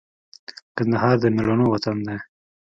کندهار 0.75 1.15
د 1.21 1.25
مېړنو 1.35 1.65
وطن 1.73 1.97
دی 2.07 2.17